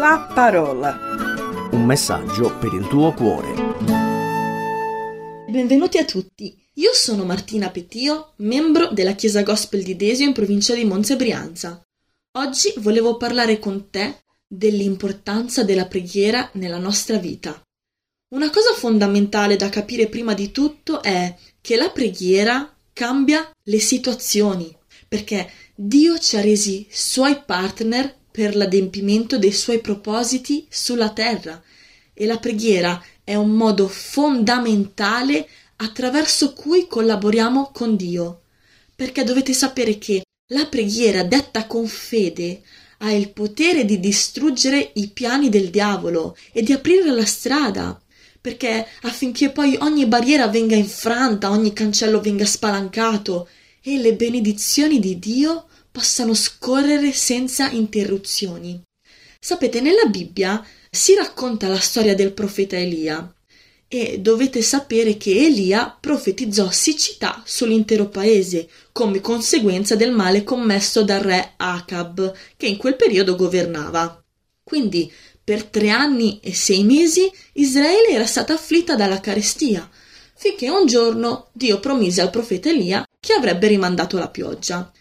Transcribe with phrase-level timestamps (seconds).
[0.00, 0.96] La parola.
[1.72, 3.52] Un messaggio per il tuo cuore.
[5.46, 6.56] Benvenuti a tutti.
[6.76, 11.16] Io sono Martina Pettio, membro della Chiesa Gospel di Desio in provincia di Monza e
[11.16, 11.86] Brianza.
[12.38, 17.62] Oggi volevo parlare con te dell'importanza della preghiera nella nostra vita.
[18.28, 24.74] Una cosa fondamentale da capire prima di tutto è che la preghiera cambia le situazioni,
[25.06, 31.62] perché Dio ci ha resi suoi partner per l'adempimento dei suoi propositi sulla terra.
[32.12, 38.42] E la preghiera è un modo fondamentale attraverso cui collaboriamo con Dio,
[38.94, 42.62] perché dovete sapere che la preghiera detta con fede
[42.98, 47.98] ha il potere di distruggere i piani del diavolo e di aprire la strada,
[48.40, 53.48] perché affinché poi ogni barriera venga infranta, ogni cancello venga spalancato
[53.82, 58.80] e le benedizioni di Dio possano scorrere senza interruzioni.
[59.38, 63.32] Sapete, nella Bibbia si racconta la storia del profeta Elia
[63.92, 71.20] e dovete sapere che Elia profetizzò siccità sull'intero paese come conseguenza del male commesso dal
[71.20, 74.22] re Acab che in quel periodo governava.
[74.62, 79.90] Quindi per tre anni e sei mesi Israele era stata afflitta dalla carestia,
[80.36, 84.92] finché un giorno Dio promise al profeta Elia che avrebbe rimandato la pioggia.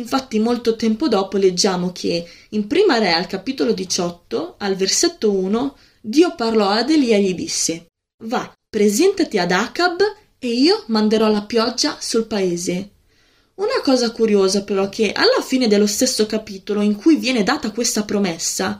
[0.00, 5.76] Infatti molto tempo dopo leggiamo che in Prima Re al capitolo 18, al versetto 1,
[6.00, 7.88] Dio parlò ad Elia e gli disse
[8.24, 10.00] Va, presentati ad Acab
[10.38, 12.92] e io manderò la pioggia sul paese.
[13.56, 18.04] Una cosa curiosa però che alla fine dello stesso capitolo in cui viene data questa
[18.04, 18.78] promessa,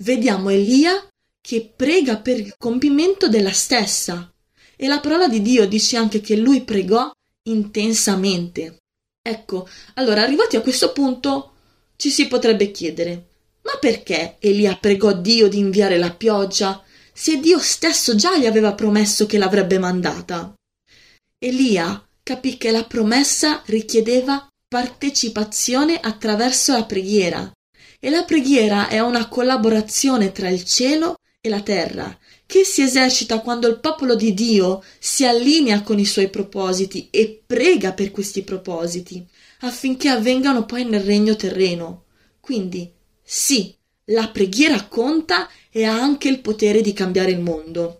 [0.00, 1.00] vediamo Elia
[1.40, 4.28] che prega per il compimento della stessa.
[4.74, 7.08] E la parola di Dio dice anche che lui pregò
[7.44, 8.78] intensamente.
[9.26, 11.52] Ecco, allora arrivati a questo punto
[11.96, 13.26] ci si potrebbe chiedere
[13.66, 18.74] ma perché Elia pregò Dio di inviare la pioggia se Dio stesso già gli aveva
[18.74, 20.54] promesso che l'avrebbe mandata?
[21.38, 27.50] Elia capì che la promessa richiedeva partecipazione attraverso la preghiera
[27.98, 33.40] e la preghiera è una collaborazione tra il cielo e la terra che si esercita
[33.40, 38.42] quando il popolo di Dio si allinea con i suoi propositi e prega per questi
[38.42, 39.26] propositi,
[39.60, 42.04] affinché avvengano poi nel regno terreno.
[42.38, 43.74] Quindi, sì,
[44.06, 47.96] la preghiera conta e ha anche il potere di cambiare il mondo.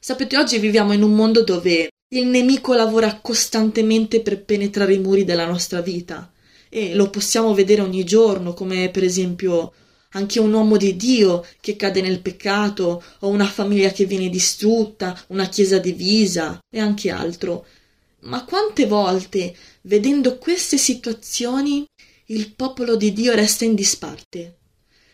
[0.00, 5.24] Sapete, oggi viviamo in un mondo dove il nemico lavora costantemente per penetrare i muri
[5.24, 6.32] della nostra vita
[6.68, 9.72] e lo possiamo vedere ogni giorno, come per esempio
[10.10, 15.18] anche un uomo di Dio che cade nel peccato, o una famiglia che viene distrutta,
[15.28, 17.66] una chiesa divisa e anche altro.
[18.20, 21.84] Ma quante volte, vedendo queste situazioni,
[22.26, 24.56] il popolo di Dio resta in disparte?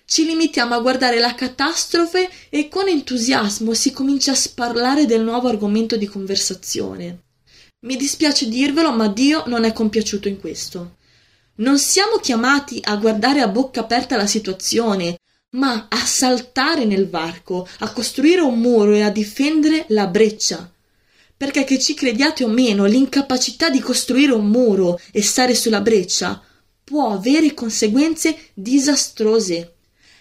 [0.04, 5.48] Ci limitiamo a guardare la catastrofe e con entusiasmo si comincia a sparlare del nuovo
[5.48, 7.20] argomento di conversazione.
[7.86, 10.96] Mi dispiace dirvelo, ma Dio non è compiaciuto in questo.
[11.54, 15.18] Non siamo chiamati a guardare a bocca aperta la situazione,
[15.50, 20.72] ma a saltare nel varco, a costruire un muro e a difendere la breccia.
[21.36, 26.42] Perché che ci crediate o meno, l'incapacità di costruire un muro e stare sulla breccia
[26.82, 29.74] può avere conseguenze disastrose.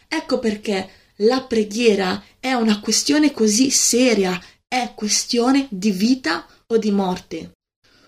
[0.09, 4.37] Ecco perché la preghiera è una questione così seria,
[4.67, 7.51] è questione di vita o di morte.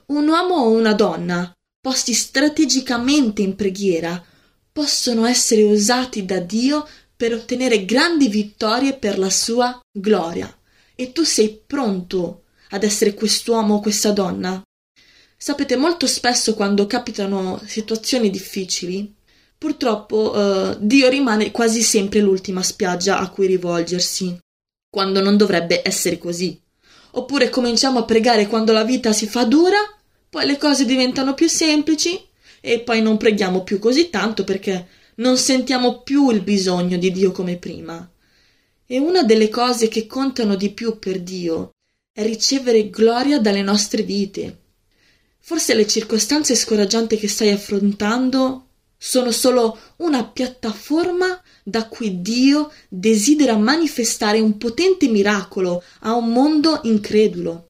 [0.07, 1.53] Un uomo o una donna
[1.83, 4.23] posti strategicamente in preghiera,
[4.71, 10.49] possono essere usati da Dio per ottenere grandi vittorie per la sua gloria.
[10.95, 14.61] E tu sei pronto ad essere quest'uomo o questa donna?
[15.35, 19.13] Sapete, molto spesso quando capitano situazioni difficili,
[19.57, 24.37] purtroppo eh, Dio rimane quasi sempre l'ultima spiaggia a cui rivolgersi,
[24.89, 26.57] quando non dovrebbe essere così.
[27.15, 29.79] Oppure cominciamo a pregare quando la vita si fa dura
[30.33, 32.19] poi le cose diventano più semplici
[32.59, 37.31] e poi non preghiamo più così tanto perché non sentiamo più il bisogno di Dio
[37.31, 38.09] come prima.
[38.83, 41.73] E una delle cose che contano di più per Dio
[42.11, 44.61] è ricevere gloria dalle nostre vite.
[45.37, 53.55] Forse le circostanze scoraggianti che stai affrontando sono solo una piattaforma da cui Dio desidera
[53.55, 57.67] manifestare un potente miracolo a un mondo incredulo.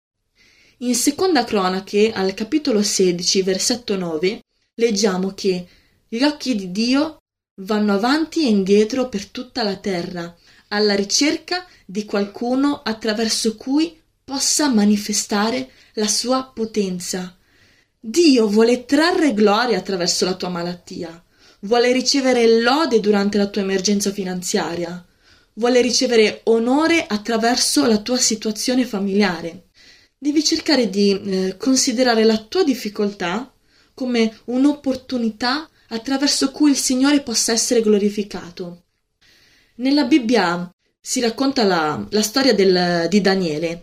[0.78, 4.42] In seconda cronache, al capitolo 16, versetto 9,
[4.76, 5.68] leggiamo che
[6.08, 7.18] gli occhi di Dio
[7.62, 10.36] vanno avanti e indietro per tutta la terra,
[10.70, 17.38] alla ricerca di qualcuno attraverso cui possa manifestare la sua potenza.
[18.00, 21.24] Dio vuole trarre gloria attraverso la tua malattia,
[21.62, 25.06] vuole ricevere lode durante la tua emergenza finanziaria,
[25.54, 29.68] vuole ricevere onore attraverso la tua situazione familiare.
[30.24, 33.54] Devi cercare di eh, considerare la tua difficoltà
[33.94, 38.84] come un'opportunità attraverso cui il Signore possa essere glorificato.
[39.76, 43.82] Nella Bibbia si racconta la, la storia del, di Daniele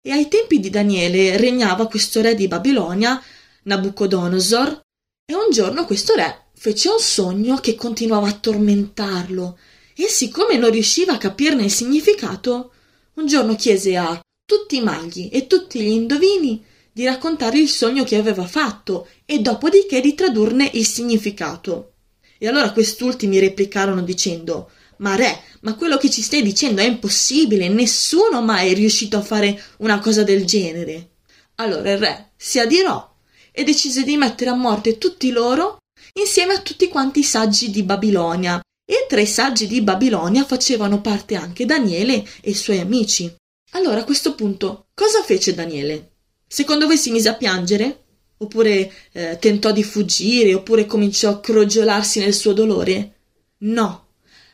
[0.00, 3.20] e ai tempi di Daniele regnava questo re di Babilonia,
[3.64, 4.82] Nabucodonosor,
[5.24, 9.58] e un giorno questo re fece un sogno che continuava a tormentarlo
[9.96, 12.72] e siccome non riusciva a capirne il significato,
[13.14, 14.22] un giorno chiese a
[14.52, 16.62] tutti i maghi e tutti gli indovini
[16.92, 21.94] di raccontare il sogno che aveva fatto e dopodiché di tradurne il significato.
[22.36, 27.70] E allora quest'ultimi replicarono dicendo Ma re, ma quello che ci stai dicendo è impossibile,
[27.70, 31.12] nessuno mai è riuscito a fare una cosa del genere.
[31.54, 33.10] Allora il re si adirò
[33.50, 35.78] e decise di mettere a morte tutti loro
[36.12, 38.60] insieme a tutti quanti i saggi di Babilonia.
[38.84, 43.34] E tra i saggi di Babilonia facevano parte anche Daniele e i suoi amici.
[43.74, 46.10] Allora a questo punto cosa fece Daniele?
[46.46, 48.00] Secondo voi si mise a piangere?
[48.38, 50.52] Oppure eh, tentò di fuggire?
[50.52, 53.14] Oppure cominciò a crogiolarsi nel suo dolore?
[53.58, 54.08] No.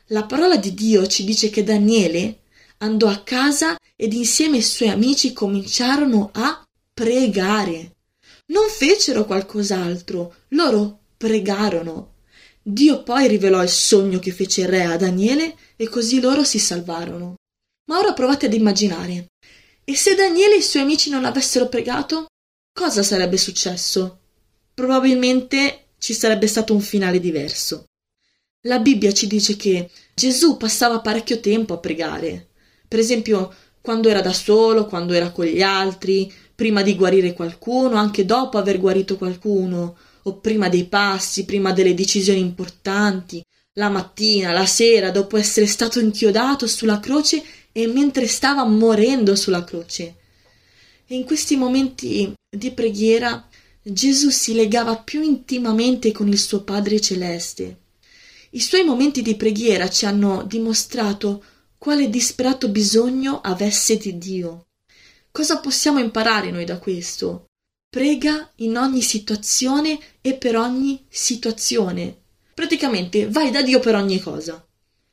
[0.09, 2.41] La parola di Dio ci dice che Daniele
[2.79, 6.63] andò a casa ed insieme ai suoi amici cominciarono a
[6.95, 7.97] pregare.
[8.47, 12.13] Non fecero qualcos'altro, loro pregarono.
[12.63, 16.61] Dio poi rivelò il sogno che fece il re a Daniele e così loro si
[16.61, 17.38] salvarono.
[17.89, 19.33] Ma ora provate ad immaginare.
[19.85, 22.27] E se Daniele e i suoi amici non avessero pregato,
[22.73, 24.21] cosa sarebbe successo?
[24.75, 27.87] Probabilmente ci sarebbe stato un finale diverso.
[28.63, 32.49] La Bibbia ci dice che Gesù passava parecchio tempo a pregare.
[32.87, 37.97] Per esempio, quando era da solo, quando era con gli altri, prima di guarire qualcuno,
[37.97, 43.43] anche dopo aver guarito qualcuno, o prima dei passi, prima delle decisioni importanti,
[43.75, 47.43] la mattina, la sera, dopo essere stato inchiodato sulla croce
[47.79, 50.17] e mentre stava morendo sulla croce.
[51.11, 53.49] In questi momenti di preghiera
[53.81, 57.83] Gesù si legava più intimamente con il suo Padre celeste.
[58.51, 61.45] I suoi momenti di preghiera ci hanno dimostrato
[61.79, 64.67] quale disperato bisogno avesse di Dio.
[65.31, 67.45] Cosa possiamo imparare noi da questo?
[67.89, 72.23] Prega in ogni situazione e per ogni situazione.
[72.55, 74.67] Praticamente vai da Dio per ogni cosa.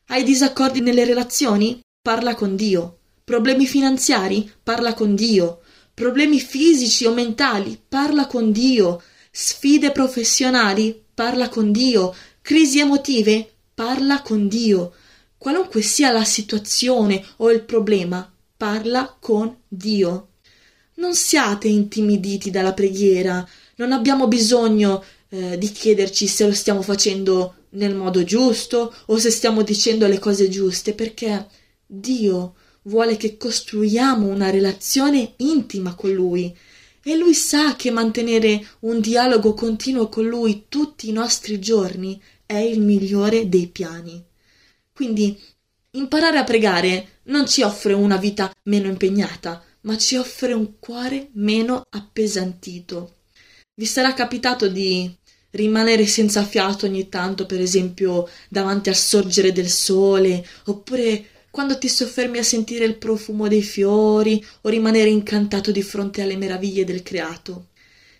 [0.07, 1.83] Hai disaccordi nelle relazioni?
[2.05, 2.99] Parla con Dio.
[3.23, 4.47] Problemi finanziari?
[4.61, 5.61] Parla con Dio.
[5.91, 7.81] Problemi fisici o mentali?
[7.89, 9.01] Parla con Dio.
[9.31, 11.01] Sfide professionali?
[11.15, 12.13] Parla con Dio.
[12.43, 13.53] Crisi emotive?
[13.73, 14.93] Parla con Dio.
[15.35, 20.27] Qualunque sia la situazione o il problema, parla con Dio.
[20.97, 23.43] Non siate intimiditi dalla preghiera,
[23.77, 29.31] non abbiamo bisogno eh, di chiederci se lo stiamo facendo nel modo giusto o se
[29.31, 36.55] stiamo dicendo le cose giuste, perché Dio vuole che costruiamo una relazione intima con Lui
[37.03, 42.57] e Lui sa che mantenere un dialogo continuo con Lui tutti i nostri giorni è
[42.57, 44.23] il migliore dei piani.
[44.91, 45.39] Quindi
[45.91, 51.29] imparare a pregare non ci offre una vita meno impegnata, ma ci offre un cuore
[51.33, 53.17] meno appesantito.
[53.75, 55.13] Vi sarà capitato di
[55.51, 61.87] rimanere senza fiato ogni tanto, per esempio, davanti al sorgere del sole, oppure quando ti
[61.87, 67.01] soffermi a sentire il profumo dei fiori o rimanere incantato di fronte alle meraviglie del
[67.01, 67.67] creato.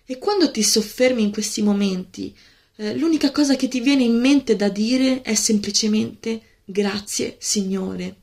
[0.05, 2.33] E quando ti soffermi in questi momenti,
[2.77, 8.15] eh, l'unica cosa che ti viene in mente da dire è semplicemente grazie, Signore.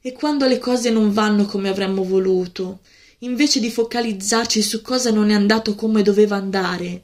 [0.00, 2.78] E quando le cose non vanno come avremmo voluto,
[3.18, 7.02] invece di focalizzarci su cosa non è andato come doveva andare,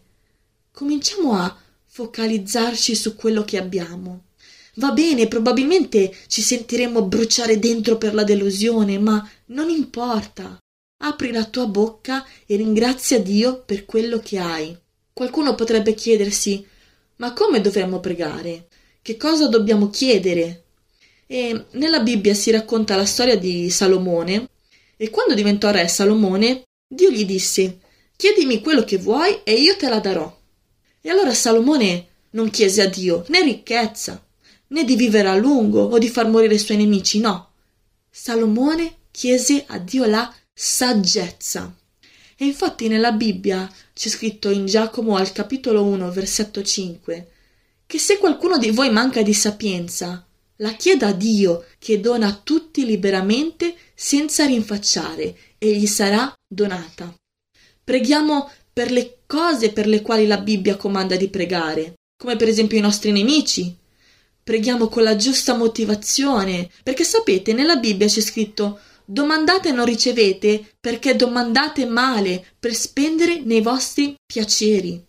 [0.70, 1.52] cominciamo a
[1.84, 4.26] focalizzarci su quello che abbiamo.
[4.74, 10.58] Va bene, probabilmente ci sentiremo bruciare dentro per la delusione, ma non importa.
[11.02, 14.76] Apri la tua bocca e ringrazia Dio per quello che hai.
[15.12, 16.66] Qualcuno potrebbe chiedersi
[17.16, 18.66] ma come dovremmo pregare?
[19.00, 20.62] Che cosa dobbiamo chiedere?
[21.26, 24.48] E nella Bibbia si racconta la storia di Salomone
[24.96, 27.78] e quando diventò re Salomone, Dio gli disse
[28.16, 30.40] Chiedimi quello che vuoi e io te la darò.
[31.00, 34.22] E allora Salomone non chiese a Dio né ricchezza,
[34.68, 37.50] né di vivere a lungo o di far morire i suoi nemici, no.
[38.10, 41.74] Salomone chiese a Dio la saggezza.
[42.36, 47.30] E infatti nella Bibbia c'è scritto in Giacomo al capitolo 1, versetto 5,
[47.86, 50.26] che se qualcuno di voi manca di sapienza,
[50.58, 57.14] la chieda a Dio che dona a tutti liberamente senza rinfacciare e gli sarà donata.
[57.82, 62.78] Preghiamo per le cose per le quali la Bibbia comanda di pregare, come per esempio
[62.78, 63.76] i nostri nemici.
[64.44, 70.64] Preghiamo con la giusta motivazione, perché sapete, nella Bibbia c'è scritto domandate e non ricevete
[70.80, 75.02] perché domandate male per spendere nei vostri piaceri.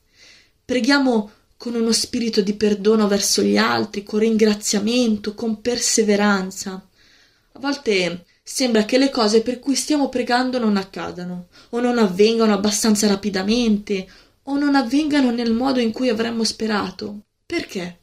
[0.64, 6.88] Preghiamo con uno spirito di perdono verso gli altri, con ringraziamento, con perseveranza.
[7.54, 12.54] A volte sembra che le cose per cui stiamo pregando non accadano, o non avvengano
[12.54, 14.08] abbastanza rapidamente,
[14.44, 17.22] o non avvengano nel modo in cui avremmo sperato.
[17.46, 18.00] Perché?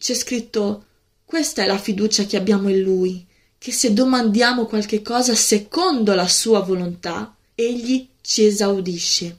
[0.00, 0.86] C'è scritto
[1.26, 3.26] questa è la fiducia che abbiamo in Lui,
[3.58, 9.38] che se domandiamo qualche cosa secondo la sua volontà, Egli ci esaudisce.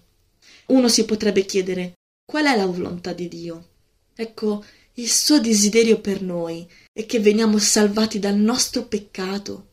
[0.67, 3.69] Uno si potrebbe chiedere qual è la volontà di Dio?
[4.15, 4.63] Ecco,
[4.93, 9.69] il suo desiderio per noi è che veniamo salvati dal nostro peccato.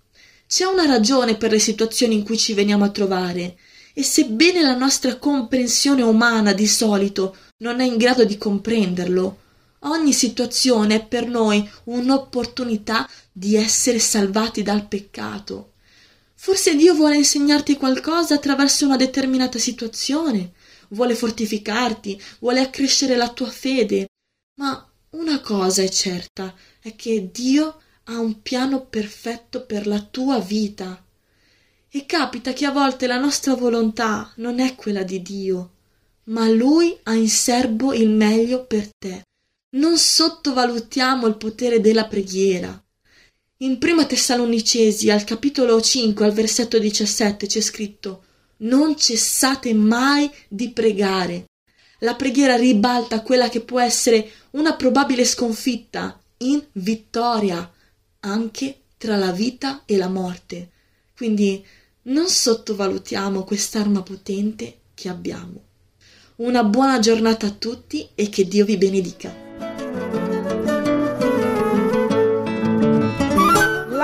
[0.46, 3.58] C'è una ragione per le situazioni in cui ci veniamo a trovare,
[3.92, 9.40] e sebbene la nostra comprensione umana di solito non è in grado di comprenderlo,
[9.80, 15.72] ogni situazione è per noi un'opportunità di essere salvati dal peccato.
[16.34, 20.52] Forse Dio vuole insegnarti qualcosa attraverso una determinata situazione,
[20.90, 24.06] vuole fortificarti, vuole accrescere la tua fede,
[24.60, 30.38] ma una cosa è certa, è che Dio ha un piano perfetto per la tua
[30.38, 31.02] vita.
[31.90, 35.70] E capita che a volte la nostra volontà non è quella di Dio,
[36.24, 39.24] ma Lui ha in serbo il meglio per te.
[39.70, 42.82] Non sottovalutiamo il potere della preghiera.
[43.58, 48.24] In prima Tessalonicesi, al capitolo 5, al versetto 17, c'è scritto
[48.58, 51.44] Non cessate mai di pregare.
[51.98, 57.70] La preghiera ribalta quella che può essere una probabile sconfitta in vittoria,
[58.20, 60.70] anche tra la vita e la morte.
[61.14, 61.62] Quindi
[62.04, 65.62] non sottovalutiamo quest'arma potente che abbiamo.
[66.36, 69.47] Una buona giornata a tutti e che Dio vi benedica.